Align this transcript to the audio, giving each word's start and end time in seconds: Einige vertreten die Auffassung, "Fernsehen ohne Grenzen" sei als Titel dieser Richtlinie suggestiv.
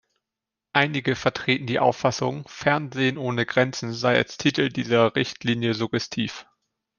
Einige 0.73 1.15
vertreten 1.15 1.67
die 1.67 1.77
Auffassung, 1.77 2.47
"Fernsehen 2.47 3.19
ohne 3.19 3.45
Grenzen" 3.45 3.93
sei 3.93 4.15
als 4.17 4.37
Titel 4.39 4.69
dieser 4.69 5.15
Richtlinie 5.15 5.75
suggestiv. 5.75 6.47